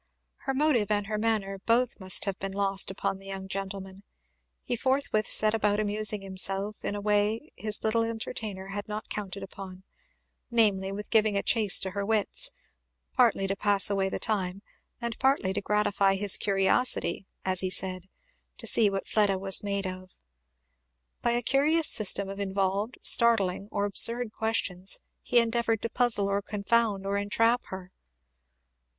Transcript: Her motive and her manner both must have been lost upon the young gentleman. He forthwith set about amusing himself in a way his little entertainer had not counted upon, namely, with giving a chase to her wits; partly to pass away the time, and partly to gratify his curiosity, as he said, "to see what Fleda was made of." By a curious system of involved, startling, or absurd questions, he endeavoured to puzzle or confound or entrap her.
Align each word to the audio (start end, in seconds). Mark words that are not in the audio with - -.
Her 0.47 0.55
motive 0.55 0.89
and 0.89 1.05
her 1.05 1.19
manner 1.19 1.59
both 1.59 1.99
must 1.99 2.25
have 2.25 2.39
been 2.39 2.53
lost 2.53 2.89
upon 2.89 3.19
the 3.19 3.27
young 3.27 3.47
gentleman. 3.47 4.01
He 4.63 4.75
forthwith 4.75 5.27
set 5.27 5.53
about 5.53 5.79
amusing 5.79 6.21
himself 6.23 6.83
in 6.83 6.95
a 6.95 6.99
way 6.99 7.51
his 7.55 7.83
little 7.83 8.03
entertainer 8.03 8.69
had 8.69 8.87
not 8.87 9.09
counted 9.09 9.43
upon, 9.43 9.83
namely, 10.49 10.91
with 10.91 11.11
giving 11.11 11.37
a 11.37 11.43
chase 11.43 11.79
to 11.81 11.91
her 11.91 12.03
wits; 12.03 12.49
partly 13.13 13.45
to 13.45 13.55
pass 13.55 13.91
away 13.91 14.09
the 14.09 14.17
time, 14.17 14.63
and 14.99 15.19
partly 15.19 15.53
to 15.53 15.61
gratify 15.61 16.15
his 16.15 16.35
curiosity, 16.35 17.27
as 17.45 17.59
he 17.59 17.69
said, 17.69 18.09
"to 18.57 18.65
see 18.65 18.89
what 18.89 19.07
Fleda 19.07 19.37
was 19.37 19.61
made 19.63 19.85
of." 19.85 20.09
By 21.21 21.33
a 21.33 21.43
curious 21.43 21.87
system 21.87 22.27
of 22.27 22.39
involved, 22.39 22.97
startling, 23.03 23.67
or 23.71 23.85
absurd 23.85 24.31
questions, 24.33 24.99
he 25.21 25.37
endeavoured 25.37 25.83
to 25.83 25.91
puzzle 25.91 26.25
or 26.25 26.41
confound 26.41 27.05
or 27.05 27.17
entrap 27.17 27.65
her. 27.65 27.91